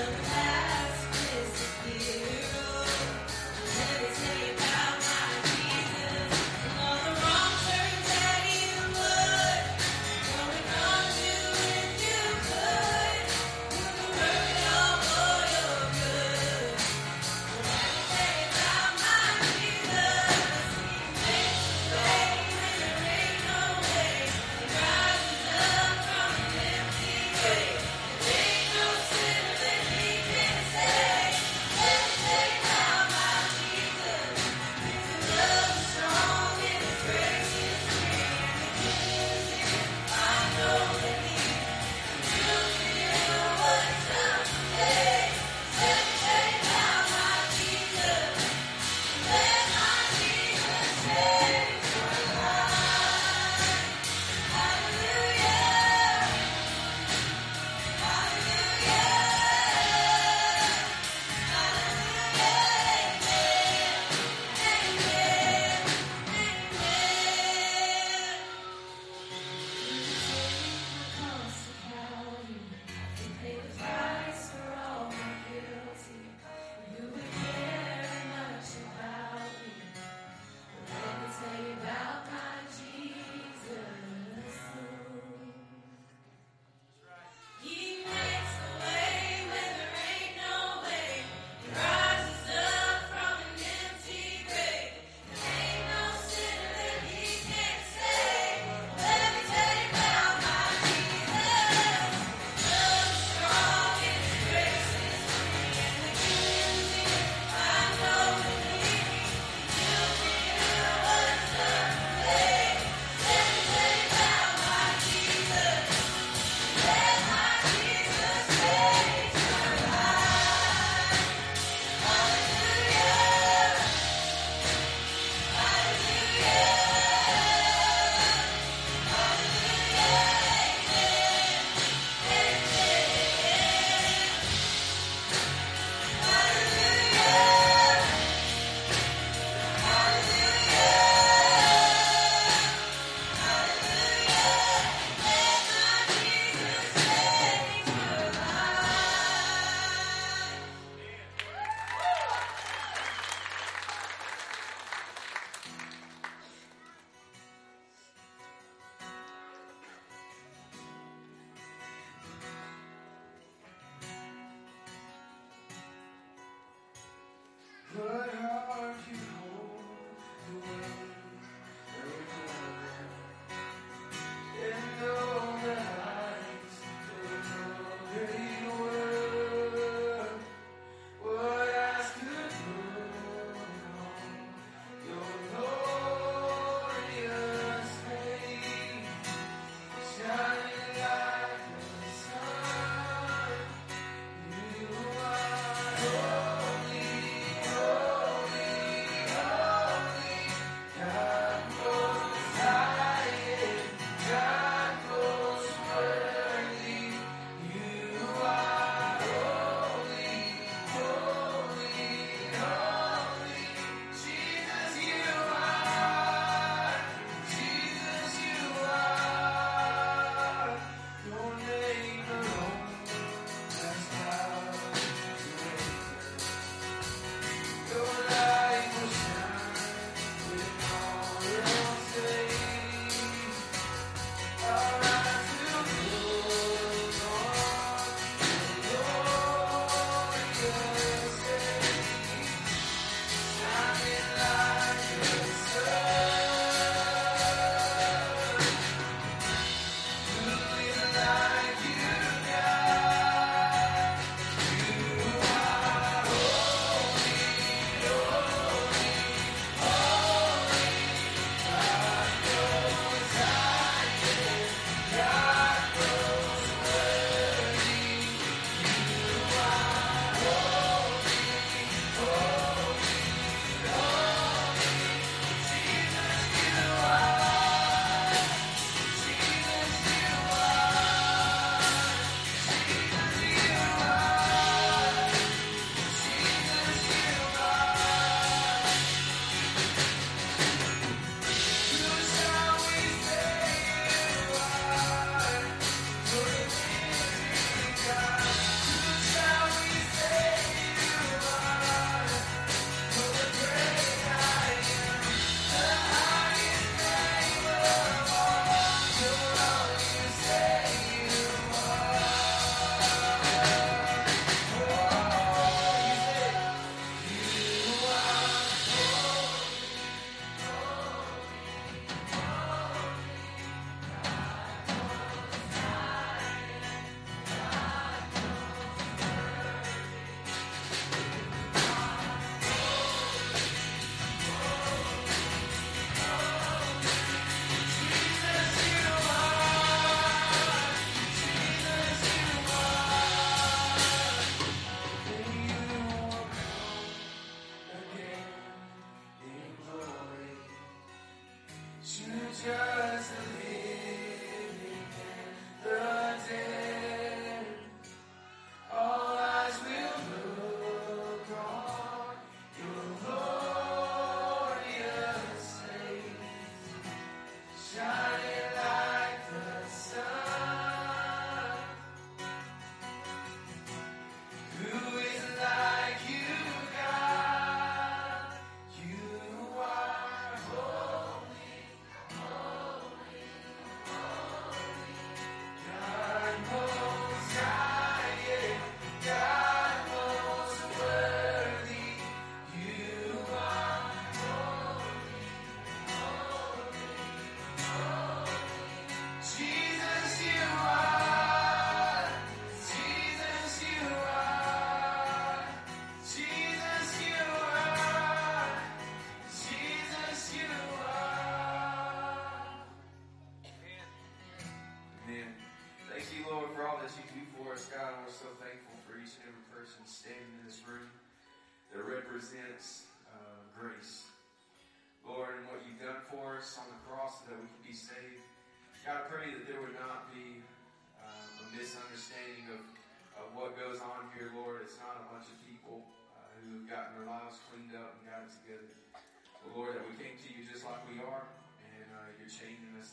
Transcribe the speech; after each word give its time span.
Yeah. 0.00 0.39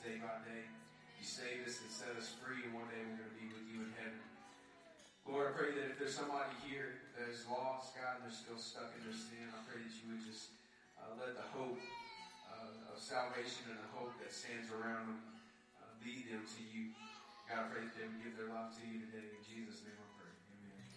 Day 0.07 0.23
by 0.23 0.39
day. 0.47 0.63
You 1.19 1.27
saved 1.27 1.67
us 1.67 1.83
and 1.83 1.91
set 1.91 2.15
us 2.15 2.31
free, 2.39 2.63
and 2.63 2.71
one 2.71 2.87
day 2.87 3.03
we're 3.03 3.19
going 3.19 3.27
to 3.27 3.35
be 3.43 3.51
with 3.51 3.67
you 3.67 3.83
in 3.83 3.91
heaven. 3.99 4.23
Lord, 5.27 5.51
I 5.51 5.53
pray 5.59 5.75
that 5.75 5.91
if 5.91 5.99
there's 5.99 6.15
somebody 6.15 6.55
here 6.63 7.03
that 7.19 7.27
is 7.27 7.43
lost, 7.51 7.91
God, 7.99 8.23
and 8.23 8.23
they're 8.23 8.31
still 8.31 8.55
stuck 8.55 8.95
in 8.95 9.03
their 9.03 9.11
sin, 9.11 9.43
I 9.51 9.59
pray 9.67 9.83
that 9.83 9.91
you 9.99 10.15
would 10.15 10.23
just 10.23 10.55
uh, 10.95 11.11
let 11.19 11.35
the 11.35 11.43
hope 11.51 11.75
uh, 12.47 12.95
of 12.95 12.95
salvation 12.95 13.67
and 13.67 13.83
the 13.83 13.91
hope 13.99 14.15
that 14.23 14.31
stands 14.31 14.71
around 14.71 15.11
them 15.11 15.19
uh, 15.83 15.91
lead 15.99 16.31
them 16.31 16.47
to 16.47 16.61
you. 16.71 16.95
God, 17.51 17.67
I 17.67 17.75
pray 17.75 17.83
that 17.83 17.91
they 17.99 18.07
would 18.07 18.23
give 18.23 18.39
their 18.39 18.47
life 18.47 18.79
to 18.79 18.83
you 18.87 19.03
today. 19.11 19.27
In 19.27 19.43
Jesus' 19.43 19.83
name 19.83 19.99
I 19.99 20.07
pray. 20.15 20.31
Amen. 20.31 20.87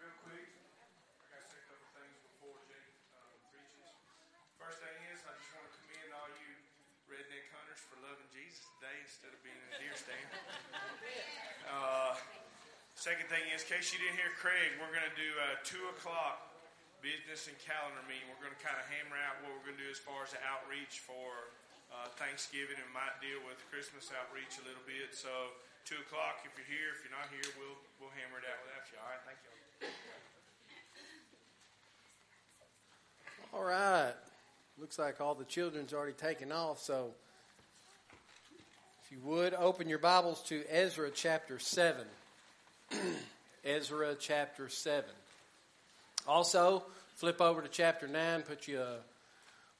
Real 0.00 0.16
quick, 0.24 0.48
I 0.48 1.28
got 1.28 1.44
to 1.44 1.48
say 1.52 1.60
a 1.60 1.66
couple 1.68 1.84
things 1.92 2.16
before 2.24 2.56
Jake 2.72 2.88
um, 3.20 3.36
preaches. 3.52 3.84
First 4.56 4.80
thing 4.80 4.96
is, 5.12 5.20
I 5.28 5.36
just 5.36 5.52
want 5.52 5.68
to 5.68 5.76
commend 5.76 6.08
all 6.16 6.32
you 6.40 6.56
redneck 7.04 7.52
hunters 7.52 7.84
for 7.84 8.00
loving 8.00 8.24
Jesus 8.32 8.64
today 8.80 8.96
instead 9.04 9.36
of 9.36 9.40
being 9.44 9.60
in 9.60 9.68
a 9.76 9.76
deer 9.76 9.92
stand. 9.92 10.24
Uh, 11.68 12.16
second 13.00 13.32
thing 13.32 13.40
is, 13.56 13.64
in 13.64 13.80
case 13.80 13.96
you 13.96 13.98
didn't 14.04 14.20
hear 14.20 14.28
Craig, 14.36 14.76
we're 14.76 14.92
going 14.92 15.08
to 15.08 15.16
do 15.16 15.32
a 15.40 15.56
2 15.64 15.72
o'clock 15.96 16.52
business 17.00 17.48
and 17.48 17.56
calendar 17.64 18.04
meeting. 18.04 18.28
We're 18.28 18.44
going 18.44 18.52
to 18.52 18.60
kind 18.60 18.76
of 18.76 18.84
hammer 18.92 19.16
out 19.16 19.40
what 19.40 19.56
we're 19.56 19.72
going 19.72 19.80
to 19.80 19.84
do 19.88 19.88
as 19.88 19.96
far 19.96 20.20
as 20.20 20.36
the 20.36 20.42
outreach 20.44 21.00
for 21.00 21.48
uh, 21.96 22.12
Thanksgiving 22.20 22.76
and 22.76 22.92
might 22.92 23.16
deal 23.24 23.40
with 23.48 23.56
Christmas 23.72 24.12
outreach 24.12 24.60
a 24.60 24.64
little 24.68 24.84
bit. 24.84 25.16
So, 25.16 25.32
2 25.88 25.96
o'clock, 25.96 26.44
if 26.44 26.52
you're 26.60 26.68
here, 26.68 26.92
if 26.92 27.00
you're 27.00 27.16
not 27.16 27.24
here, 27.32 27.48
we'll, 27.56 27.80
we'll 28.04 28.12
hammer 28.12 28.36
it 28.36 28.44
out 28.44 28.60
without 28.68 28.84
you. 28.92 29.00
All 29.00 29.08
right, 29.08 29.24
thank 29.24 29.40
you. 29.48 29.56
All 33.56 33.64
right. 33.64 34.12
Looks 34.76 35.00
like 35.00 35.24
all 35.24 35.32
the 35.32 35.48
children's 35.48 35.96
already 35.96 36.12
taken 36.12 36.52
off, 36.52 36.84
so 36.84 37.16
if 39.00 39.08
you 39.08 39.24
would, 39.24 39.56
open 39.56 39.88
your 39.88 40.04
Bibles 40.04 40.44
to 40.52 40.68
Ezra 40.68 41.08
chapter 41.08 41.56
7. 41.56 42.04
Ezra 43.64 44.14
chapter 44.18 44.68
7. 44.68 45.04
Also, 46.26 46.82
flip 47.16 47.40
over 47.40 47.62
to 47.62 47.68
chapter 47.68 48.06
9, 48.06 48.42
put 48.42 48.68
you 48.68 48.80
a 48.80 48.96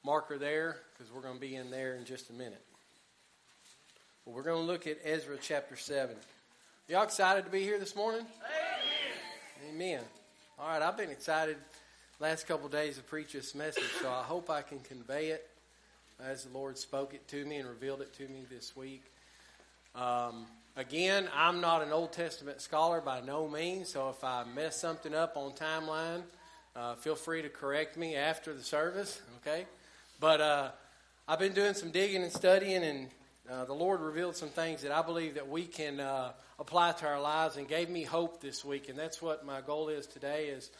marker 0.03 0.37
there, 0.37 0.77
because 0.93 1.11
we're 1.13 1.21
going 1.21 1.35
to 1.35 1.41
be 1.41 1.55
in 1.55 1.71
there 1.71 1.95
in 1.95 2.05
just 2.05 2.29
a 2.29 2.33
minute. 2.33 2.61
But 4.25 4.33
we're 4.33 4.43
going 4.43 4.65
to 4.65 4.71
look 4.71 4.87
at 4.87 4.99
Ezra 5.03 5.37
chapter 5.41 5.75
7. 5.75 6.15
Y'all 6.87 7.03
excited 7.03 7.45
to 7.45 7.51
be 7.51 7.63
here 7.63 7.79
this 7.79 7.95
morning? 7.95 8.25
Amen. 9.69 9.75
Amen. 9.75 10.03
All 10.59 10.67
right, 10.67 10.81
I've 10.81 10.97
been 10.97 11.09
excited 11.09 11.57
last 12.19 12.47
couple 12.47 12.67
of 12.67 12.71
days 12.71 12.97
to 12.97 13.03
preach 13.03 13.33
this 13.33 13.55
message, 13.55 13.83
so 13.99 14.09
I 14.09 14.21
hope 14.21 14.49
I 14.49 14.61
can 14.61 14.79
convey 14.79 15.29
it 15.29 15.49
as 16.23 16.43
the 16.43 16.55
Lord 16.55 16.77
spoke 16.77 17.15
it 17.15 17.27
to 17.29 17.45
me 17.45 17.57
and 17.57 17.67
revealed 17.67 18.01
it 18.01 18.13
to 18.17 18.27
me 18.27 18.43
this 18.49 18.75
week. 18.75 19.03
Um, 19.95 20.45
again, 20.75 21.29
I'm 21.35 21.61
not 21.61 21.81
an 21.81 21.91
Old 21.91 22.13
Testament 22.13 22.61
scholar 22.61 23.01
by 23.01 23.21
no 23.21 23.47
means, 23.47 23.89
so 23.89 24.09
if 24.09 24.23
I 24.23 24.43
mess 24.55 24.79
something 24.79 25.13
up 25.13 25.37
on 25.37 25.51
timeline, 25.51 26.23
uh, 26.75 26.95
feel 26.95 27.15
free 27.15 27.41
to 27.41 27.49
correct 27.49 27.97
me 27.97 28.15
after 28.15 28.53
the 28.53 28.63
service, 28.63 29.21
okay? 29.41 29.65
But 30.19 30.41
uh, 30.41 30.71
I've 31.27 31.39
been 31.39 31.53
doing 31.53 31.73
some 31.73 31.91
digging 31.91 32.23
and 32.23 32.31
studying, 32.31 32.83
and 32.83 33.07
uh, 33.49 33.65
the 33.65 33.73
Lord 33.73 34.01
revealed 34.01 34.35
some 34.35 34.49
things 34.49 34.81
that 34.83 34.91
I 34.91 35.01
believe 35.01 35.35
that 35.35 35.49
we 35.49 35.65
can 35.65 35.99
uh, 35.99 36.31
apply 36.59 36.93
to 36.93 37.07
our 37.07 37.19
lives, 37.19 37.57
and 37.57 37.67
gave 37.67 37.89
me 37.89 38.03
hope 38.03 38.41
this 38.41 38.63
week, 38.63 38.87
and 38.87 38.97
that's 38.97 39.21
what 39.21 39.45
my 39.45 39.61
goal 39.61 39.89
is 39.89 40.07
today. 40.07 40.47
Is 40.47 40.71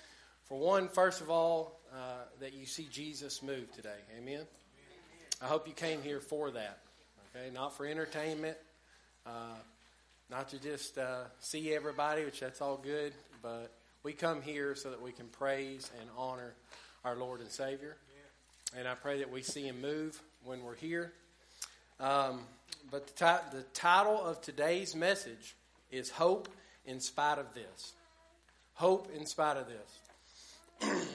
for 0.45 0.59
one, 0.59 0.87
first 0.87 1.21
of 1.21 1.29
all, 1.29 1.79
uh, 1.93 2.23
that 2.39 2.53
you 2.53 2.65
see 2.65 2.87
Jesus 2.91 3.41
move 3.41 3.71
today. 3.73 3.99
Amen. 4.17 4.45
I 5.41 5.45
hope 5.45 5.67
you 5.67 5.73
came 5.73 6.01
here 6.01 6.19
for 6.19 6.51
that. 6.51 6.79
Okay, 7.35 7.49
not 7.51 7.75
for 7.75 7.85
entertainment, 7.85 8.57
uh, 9.25 9.55
not 10.31 10.47
to 10.47 10.59
just 10.59 10.97
uh, 10.97 11.25
see 11.39 11.75
everybody, 11.75 12.23
which 12.23 12.39
that's 12.39 12.61
all 12.61 12.77
good, 12.77 13.11
but 13.43 13.69
we 14.01 14.13
come 14.13 14.41
here 14.41 14.75
so 14.75 14.89
that 14.89 15.01
we 15.01 15.11
can 15.11 15.27
praise 15.27 15.91
and 15.99 16.09
honor 16.17 16.53
our 17.03 17.17
Lord 17.17 17.41
and 17.41 17.49
Savior. 17.49 17.97
And 18.77 18.87
I 18.87 18.95
pray 18.95 19.19
that 19.19 19.29
we 19.29 19.41
see 19.41 19.63
Him 19.63 19.81
move 19.81 20.19
when 20.45 20.63
we're 20.63 20.77
here. 20.77 21.11
Um, 21.99 22.39
but 22.89 23.07
the, 23.07 23.25
ti- 23.25 23.57
the 23.57 23.63
title 23.73 24.23
of 24.23 24.41
today's 24.41 24.95
message 24.95 25.53
is 25.91 26.09
Hope 26.09 26.47
in 26.85 27.01
Spite 27.01 27.37
of 27.37 27.53
This. 27.53 27.91
Hope 28.75 29.11
in 29.13 29.25
spite 29.25 29.57
of 29.57 29.67
this. 29.67 30.79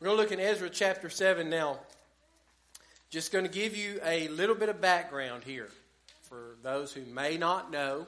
We're 0.00 0.06
going 0.06 0.16
to 0.16 0.22
look 0.22 0.32
in 0.32 0.40
Ezra 0.40 0.70
chapter 0.70 1.10
7 1.10 1.48
now. 1.48 1.78
Just 3.10 3.30
going 3.30 3.44
to 3.44 3.50
give 3.50 3.76
you 3.76 4.00
a 4.04 4.26
little 4.28 4.56
bit 4.56 4.68
of 4.68 4.80
background 4.80 5.44
here 5.44 5.68
for 6.22 6.56
those 6.62 6.92
who 6.92 7.02
may 7.02 7.36
not 7.36 7.70
know 7.70 8.06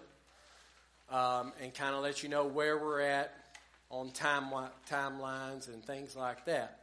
um, 1.11 1.53
and 1.63 1.75
kind 1.75 1.95
of 1.95 2.03
let 2.03 2.23
you 2.23 2.29
know 2.29 2.47
where 2.47 2.79
we're 2.79 3.01
at 3.01 3.35
on 3.91 4.11
time, 4.11 4.53
timelines 4.89 5.69
and 5.69 5.85
things 5.85 6.15
like 6.15 6.45
that. 6.47 6.81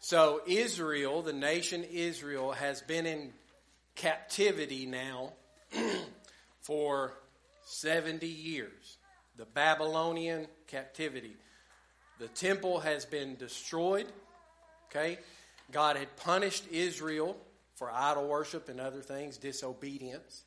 So, 0.00 0.40
Israel, 0.46 1.22
the 1.22 1.32
nation 1.32 1.84
Israel, 1.84 2.52
has 2.52 2.82
been 2.82 3.06
in 3.06 3.32
captivity 3.94 4.84
now 4.86 5.32
for 6.60 7.12
70 7.64 8.26
years. 8.26 8.96
The 9.36 9.44
Babylonian 9.44 10.48
captivity. 10.66 11.36
The 12.18 12.28
temple 12.28 12.80
has 12.80 13.04
been 13.04 13.36
destroyed. 13.36 14.06
Okay? 14.90 15.18
God 15.70 15.96
had 15.96 16.16
punished 16.16 16.64
Israel 16.70 17.36
for 17.76 17.90
idol 17.90 18.28
worship 18.28 18.68
and 18.68 18.80
other 18.80 19.00
things, 19.00 19.38
disobedience. 19.38 20.44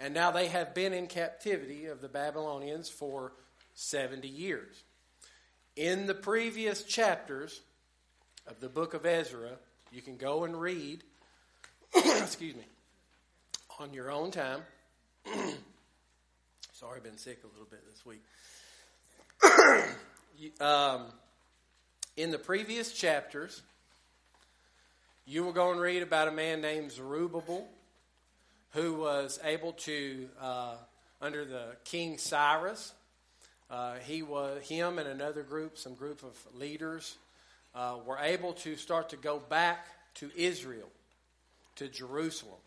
And 0.00 0.14
now 0.14 0.30
they 0.30 0.46
have 0.48 0.74
been 0.74 0.92
in 0.92 1.06
captivity 1.06 1.86
of 1.86 2.00
the 2.00 2.08
Babylonians 2.08 2.88
for 2.88 3.32
70 3.74 4.28
years. 4.28 4.82
In 5.76 6.06
the 6.06 6.14
previous 6.14 6.82
chapters 6.84 7.60
of 8.46 8.60
the 8.60 8.68
book 8.68 8.94
of 8.94 9.04
Ezra, 9.04 9.58
you 9.92 10.02
can 10.02 10.16
go 10.16 10.44
and 10.44 10.60
read, 10.60 11.02
excuse 11.94 12.54
me, 12.54 12.64
on 13.80 13.92
your 13.92 14.10
own 14.10 14.30
time. 14.30 14.60
Sorry, 16.72 16.96
I've 16.96 17.02
been 17.02 17.18
sick 17.18 17.40
a 17.42 17.46
little 17.48 17.68
bit 17.68 17.80
this 17.90 18.04
week. 18.06 18.22
Um, 20.60 21.06
in 22.16 22.30
the 22.30 22.38
previous 22.38 22.92
chapters, 22.92 23.60
you 25.26 25.42
will 25.42 25.52
go 25.52 25.72
and 25.72 25.80
read 25.80 26.04
about 26.04 26.28
a 26.28 26.30
man 26.30 26.60
named 26.60 26.92
Zerubbabel 26.92 27.66
who 28.72 28.94
was 28.94 29.38
able 29.44 29.72
to, 29.72 30.28
uh, 30.40 30.74
under 31.20 31.44
the 31.44 31.76
King 31.84 32.18
Cyrus, 32.18 32.92
uh, 33.70 33.96
he 34.04 34.22
was 34.22 34.62
him 34.68 34.98
and 34.98 35.08
another 35.08 35.42
group, 35.42 35.78
some 35.78 35.94
group 35.94 36.22
of 36.22 36.36
leaders, 36.54 37.16
uh, 37.74 37.96
were 38.04 38.18
able 38.18 38.52
to 38.52 38.76
start 38.76 39.10
to 39.10 39.16
go 39.16 39.38
back 39.38 39.86
to 40.14 40.30
Israel 40.34 40.88
to 41.76 41.88
Jerusalem 41.88 42.60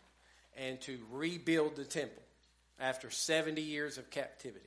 and 0.56 0.80
to 0.82 0.98
rebuild 1.10 1.76
the 1.76 1.84
temple 1.84 2.22
after 2.80 3.10
70 3.10 3.60
years 3.60 3.98
of 3.98 4.10
captivity. 4.10 4.66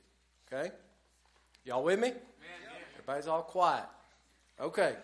Okay? 0.52 0.70
Y'all 1.64 1.82
with 1.82 1.98
me? 1.98 2.12
Everybody's 2.94 3.26
all 3.26 3.42
quiet. 3.42 3.84
Okay. 4.60 4.94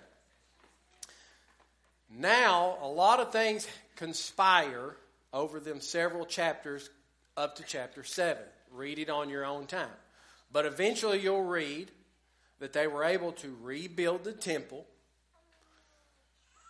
Now, 2.10 2.78
a 2.82 2.88
lot 2.88 3.20
of 3.20 3.32
things 3.32 3.66
conspire 3.96 4.96
over 5.32 5.60
them 5.60 5.80
several 5.80 6.26
chapters 6.26 6.90
up 7.36 7.56
to 7.56 7.62
chapter 7.62 8.04
7. 8.04 8.42
Read 8.72 8.98
it 8.98 9.10
on 9.10 9.28
your 9.28 9.44
own 9.44 9.66
time. 9.66 9.88
But 10.52 10.66
eventually 10.66 11.20
you'll 11.20 11.44
read 11.44 11.90
that 12.58 12.72
they 12.72 12.86
were 12.86 13.04
able 13.04 13.32
to 13.32 13.56
rebuild 13.62 14.24
the 14.24 14.32
temple 14.32 14.86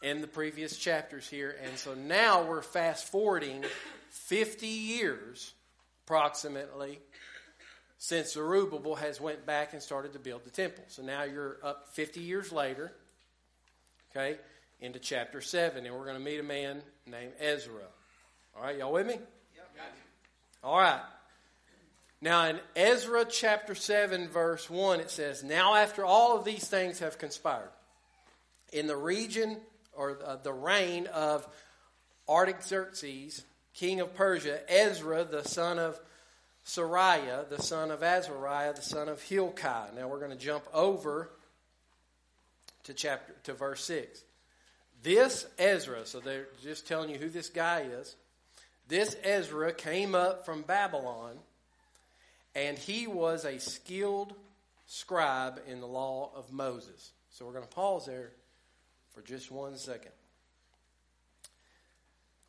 in 0.02 0.20
the 0.20 0.26
previous 0.26 0.76
chapters 0.76 1.28
here. 1.28 1.56
And 1.64 1.76
so 1.76 1.94
now 1.94 2.44
we're 2.44 2.62
fast 2.62 3.06
forwarding 3.08 3.64
50 4.10 4.66
years 4.66 5.52
approximately 6.04 6.98
since 7.98 8.32
Zerubbabel 8.32 8.96
has 8.96 9.20
went 9.20 9.46
back 9.46 9.72
and 9.74 9.82
started 9.82 10.14
to 10.14 10.18
build 10.18 10.44
the 10.44 10.50
temple. 10.50 10.84
So 10.88 11.02
now 11.02 11.22
you're 11.22 11.58
up 11.62 11.88
50 11.92 12.20
years 12.20 12.50
later, 12.50 12.92
okay, 14.10 14.38
into 14.80 14.98
chapter 14.98 15.40
7, 15.40 15.86
and 15.86 15.94
we're 15.94 16.04
going 16.04 16.18
to 16.18 16.24
meet 16.24 16.40
a 16.40 16.42
man 16.42 16.82
named 17.06 17.32
Ezra. 17.38 17.86
All 18.56 18.62
right, 18.62 18.76
y'all 18.76 18.92
with 18.92 19.06
me? 19.06 19.14
All 20.62 20.78
right. 20.78 21.00
Now, 22.20 22.46
in 22.46 22.60
Ezra 22.76 23.24
chapter 23.24 23.74
7, 23.74 24.28
verse 24.28 24.70
1, 24.70 25.00
it 25.00 25.10
says, 25.10 25.42
Now 25.42 25.74
after 25.74 26.04
all 26.04 26.38
of 26.38 26.44
these 26.44 26.68
things 26.68 27.00
have 27.00 27.18
conspired, 27.18 27.70
in 28.72 28.86
the 28.86 28.96
region 28.96 29.56
or 29.92 30.18
uh, 30.24 30.36
the 30.36 30.52
reign 30.52 31.06
of 31.08 31.46
Artaxerxes, 32.28 33.42
king 33.74 34.00
of 34.00 34.14
Persia, 34.14 34.60
Ezra, 34.68 35.24
the 35.24 35.42
son 35.42 35.78
of 35.78 35.98
Seraiah, 36.64 37.48
the 37.48 37.60
son 37.60 37.90
of 37.90 38.02
Azariah, 38.02 38.74
the 38.74 38.82
son 38.82 39.08
of 39.08 39.20
Hilkiah. 39.22 39.92
Now 39.96 40.08
we're 40.08 40.20
going 40.20 40.30
to 40.30 40.36
jump 40.36 40.64
over 40.72 41.30
to 42.84 42.94
chapter 42.94 43.34
to 43.44 43.54
verse 43.54 43.84
6. 43.84 44.22
This 45.02 45.46
Ezra, 45.58 46.06
so 46.06 46.20
they're 46.20 46.46
just 46.62 46.86
telling 46.86 47.10
you 47.10 47.18
who 47.18 47.28
this 47.28 47.48
guy 47.48 47.80
is. 47.80 48.14
This 48.92 49.16
Ezra 49.22 49.72
came 49.72 50.14
up 50.14 50.44
from 50.44 50.60
Babylon, 50.60 51.38
and 52.54 52.76
he 52.76 53.06
was 53.06 53.46
a 53.46 53.58
skilled 53.58 54.34
scribe 54.84 55.62
in 55.66 55.80
the 55.80 55.86
law 55.86 56.30
of 56.36 56.52
Moses. 56.52 57.12
So 57.30 57.46
we're 57.46 57.54
going 57.54 57.64
to 57.64 57.74
pause 57.74 58.04
there 58.04 58.32
for 59.14 59.22
just 59.22 59.50
one 59.50 59.78
second. 59.78 60.12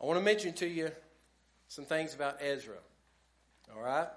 I 0.01 0.05
want 0.05 0.19
to 0.19 0.25
mention 0.25 0.51
to 0.55 0.67
you 0.67 0.91
some 1.69 1.85
things 1.85 2.13
about 2.13 2.39
Ezra. 2.41 2.75
All 3.73 3.81
right? 3.81 4.09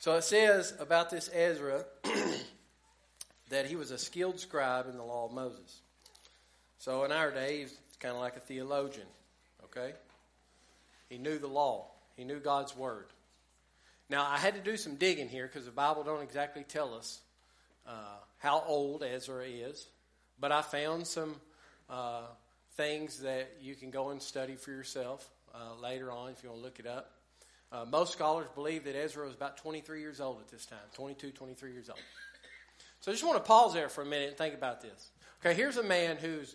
So 0.00 0.14
it 0.16 0.24
says 0.24 0.74
about 0.78 1.08
this 1.08 1.30
Ezra 1.32 1.86
that 3.48 3.64
he 3.64 3.76
was 3.76 3.92
a 3.92 3.98
skilled 3.98 4.38
scribe 4.38 4.90
in 4.90 4.98
the 4.98 5.04
law 5.04 5.24
of 5.24 5.32
Moses. 5.32 5.80
So 6.80 7.04
in 7.04 7.12
our 7.12 7.30
day, 7.30 7.60
he's 7.60 7.78
kind 7.98 8.14
of 8.14 8.20
like 8.20 8.36
a 8.36 8.40
theologian, 8.40 9.06
okay? 9.64 9.94
He 11.10 11.18
knew 11.18 11.38
the 11.38 11.48
law. 11.48 11.90
He 12.16 12.24
knew 12.24 12.38
God's 12.38 12.74
word. 12.74 13.06
Now, 14.08 14.26
I 14.26 14.38
had 14.38 14.54
to 14.54 14.60
do 14.60 14.76
some 14.76 14.94
digging 14.94 15.28
here 15.28 15.46
because 15.46 15.66
the 15.66 15.72
Bible 15.72 16.02
don't 16.02 16.22
exactly 16.22 16.64
tell 16.64 16.94
us 16.94 17.20
uh, 17.86 18.16
how 18.38 18.62
old 18.66 19.02
Ezra 19.02 19.44
is, 19.44 19.86
but 20.40 20.52
I 20.52 20.62
found 20.62 21.06
some 21.06 21.36
uh, 21.88 22.22
things 22.76 23.20
that 23.20 23.56
you 23.60 23.74
can 23.74 23.90
go 23.90 24.10
and 24.10 24.22
study 24.22 24.54
for 24.54 24.70
yourself 24.70 25.28
uh, 25.54 25.74
later 25.82 26.10
on 26.10 26.30
if 26.30 26.42
you 26.42 26.48
want 26.48 26.60
to 26.60 26.64
look 26.64 26.78
it 26.78 26.86
up. 26.86 27.12
Uh, 27.72 27.84
most 27.84 28.12
scholars 28.12 28.46
believe 28.54 28.84
that 28.84 28.96
Ezra 28.96 29.26
was 29.26 29.34
about 29.34 29.56
23 29.58 30.00
years 30.00 30.20
old 30.20 30.40
at 30.40 30.48
this 30.48 30.66
time, 30.66 30.78
22, 30.94 31.30
23 31.30 31.72
years 31.72 31.88
old. 31.88 32.00
So 33.00 33.10
I 33.10 33.14
just 33.14 33.24
want 33.24 33.38
to 33.38 33.44
pause 33.46 33.74
there 33.74 33.88
for 33.88 34.02
a 34.02 34.06
minute 34.06 34.28
and 34.28 34.36
think 34.36 34.54
about 34.54 34.80
this. 34.80 35.10
Okay, 35.40 35.54
here's 35.54 35.76
a 35.76 35.82
man 35.82 36.16
who's 36.16 36.54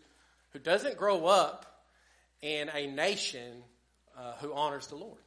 who 0.52 0.60
doesn't 0.60 0.98
grow 0.98 1.26
up 1.26 1.84
in 2.42 2.70
a 2.74 2.88
nation 2.88 3.64
uh, 4.18 4.34
who 4.40 4.54
honors 4.54 4.88
the 4.88 4.96
Lord. 4.96 5.20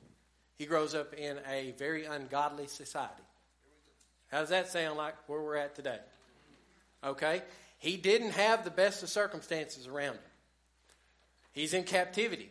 He 0.57 0.67
grows 0.67 0.95
up 0.95 1.15
in 1.15 1.39
a 1.49 1.73
very 1.79 2.05
ungodly 2.05 2.67
society. 2.67 3.23
How 4.31 4.41
does 4.41 4.49
that 4.51 4.69
sound 4.69 4.99
like 4.99 5.15
where 5.29 5.41
we're 5.41 5.57
at 5.57 5.75
today? 5.75 6.01
Okay? 7.05 7.43
He 7.79 7.97
didn't 7.97 8.33
have 8.33 8.65
the 8.65 8.71
best 8.71 9.03
of 9.03 9.09
circumstances 9.09 9.87
around 9.87 10.15
him. 10.15 10.23
He's 11.53 11.75
in 11.75 11.85
captivity. 11.85 12.51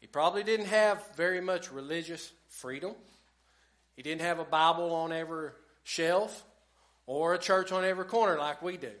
He 0.00 0.06
probably 0.06 0.44
didn't 0.44 0.66
have 0.66 1.04
very 1.16 1.40
much 1.40 1.72
religious 1.72 2.30
freedom. 2.48 2.94
He 3.96 4.02
didn't 4.02 4.20
have 4.20 4.38
a 4.38 4.44
Bible 4.44 4.94
on 4.94 5.12
every 5.12 5.50
shelf 5.82 6.44
or 7.06 7.34
a 7.34 7.38
church 7.38 7.72
on 7.72 7.84
every 7.84 8.04
corner 8.04 8.38
like 8.38 8.62
we 8.62 8.76
do. 8.76 8.92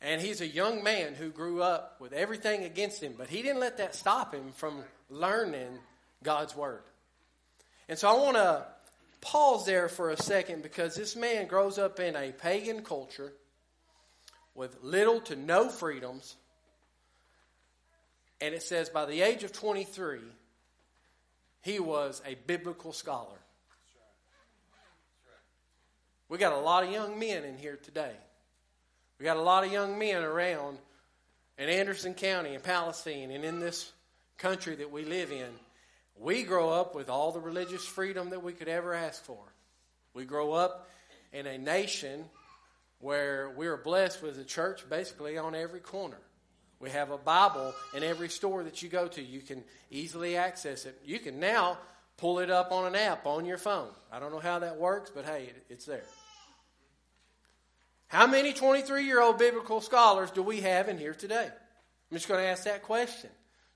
And 0.00 0.20
he's 0.20 0.40
a 0.40 0.46
young 0.46 0.82
man 0.82 1.14
who 1.14 1.30
grew 1.30 1.62
up 1.62 2.00
with 2.00 2.12
everything 2.12 2.64
against 2.64 3.00
him, 3.00 3.14
but 3.16 3.28
he 3.28 3.42
didn't 3.42 3.60
let 3.60 3.76
that 3.76 3.94
stop 3.94 4.34
him 4.34 4.50
from 4.52 4.82
learning 5.12 5.78
God's 6.22 6.56
Word. 6.56 6.82
And 7.88 7.98
so 7.98 8.08
I 8.08 8.14
want 8.14 8.36
to 8.36 8.64
pause 9.20 9.64
there 9.66 9.88
for 9.88 10.10
a 10.10 10.16
second 10.16 10.62
because 10.62 10.94
this 10.94 11.14
man 11.14 11.46
grows 11.46 11.78
up 11.78 12.00
in 12.00 12.16
a 12.16 12.32
pagan 12.32 12.82
culture 12.82 13.32
with 14.54 14.76
little 14.82 15.20
to 15.20 15.36
no 15.36 15.68
freedoms. 15.68 16.36
And 18.40 18.54
it 18.54 18.62
says 18.62 18.88
by 18.88 19.06
the 19.06 19.22
age 19.22 19.44
of 19.44 19.52
23, 19.52 20.18
he 21.62 21.78
was 21.78 22.20
a 22.26 22.34
biblical 22.34 22.92
scholar. 22.92 23.38
We 26.28 26.38
got 26.38 26.52
a 26.52 26.58
lot 26.58 26.82
of 26.82 26.90
young 26.90 27.18
men 27.18 27.44
in 27.44 27.58
here 27.58 27.78
today. 27.82 28.12
We 29.18 29.24
got 29.24 29.36
a 29.36 29.42
lot 29.42 29.64
of 29.64 29.72
young 29.72 29.98
men 29.98 30.22
around 30.22 30.78
in 31.58 31.68
Anderson 31.68 32.14
County 32.14 32.54
and 32.54 32.64
Palestine 32.64 33.30
and 33.30 33.44
in 33.44 33.60
this 33.60 33.92
country 34.38 34.74
that 34.76 34.90
we 34.90 35.04
live 35.04 35.32
in. 35.32 35.48
We 36.16 36.42
grow 36.42 36.70
up 36.70 36.94
with 36.94 37.08
all 37.08 37.32
the 37.32 37.40
religious 37.40 37.84
freedom 37.84 38.30
that 38.30 38.42
we 38.42 38.52
could 38.52 38.68
ever 38.68 38.94
ask 38.94 39.24
for. 39.24 39.42
We 40.14 40.24
grow 40.24 40.52
up 40.52 40.88
in 41.32 41.46
a 41.46 41.58
nation 41.58 42.24
where 42.98 43.50
we 43.56 43.66
are 43.66 43.76
blessed 43.76 44.22
with 44.22 44.38
a 44.38 44.44
church 44.44 44.88
basically 44.88 45.38
on 45.38 45.54
every 45.54 45.80
corner. 45.80 46.18
We 46.78 46.90
have 46.90 47.10
a 47.10 47.18
Bible 47.18 47.74
in 47.94 48.02
every 48.02 48.28
store 48.28 48.64
that 48.64 48.82
you 48.82 48.88
go 48.88 49.08
to. 49.08 49.22
You 49.22 49.40
can 49.40 49.62
easily 49.90 50.36
access 50.36 50.84
it. 50.84 51.00
You 51.04 51.18
can 51.18 51.38
now 51.38 51.78
pull 52.16 52.40
it 52.40 52.50
up 52.50 52.72
on 52.72 52.86
an 52.86 52.94
app 52.94 53.26
on 53.26 53.44
your 53.44 53.58
phone. 53.58 53.88
I 54.12 54.18
don't 54.18 54.32
know 54.32 54.40
how 54.40 54.58
that 54.60 54.76
works, 54.76 55.10
but 55.14 55.24
hey, 55.24 55.52
it's 55.68 55.86
there. 55.86 56.04
How 58.08 58.26
many 58.26 58.52
23 58.52 59.04
year 59.04 59.22
old 59.22 59.38
biblical 59.38 59.80
scholars 59.80 60.30
do 60.30 60.42
we 60.42 60.60
have 60.60 60.88
in 60.88 60.98
here 60.98 61.14
today? 61.14 61.46
I'm 61.46 62.16
just 62.16 62.28
going 62.28 62.40
to 62.40 62.46
ask 62.46 62.64
that 62.64 62.82
question. 62.82 63.30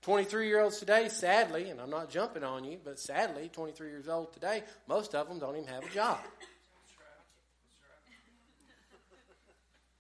23 0.07 0.47
year 0.47 0.61
olds 0.61 0.79
today, 0.79 1.09
sadly, 1.09 1.69
and 1.69 1.81
I'm 1.81 1.91
not 1.91 2.09
jumping 2.09 2.45
on 2.45 2.63
you, 2.63 2.79
but 2.85 2.97
sadly, 2.97 3.51
23 3.53 3.89
years 3.89 4.07
old 4.07 4.33
today, 4.33 4.63
most 4.87 5.17
of 5.17 5.29
them 5.29 5.41
don't 5.41 5.57
even 5.57 5.67
have 5.67 5.83
a 5.83 5.89
job. 5.89 6.21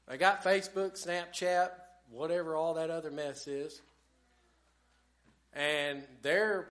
They 0.06 0.16
got 0.16 0.44
Facebook, 0.44 0.92
Snapchat, 0.92 1.70
whatever 2.12 2.54
all 2.54 2.74
that 2.74 2.88
other 2.88 3.10
mess 3.10 3.48
is. 3.48 3.82
And 5.52 6.04
they're 6.22 6.64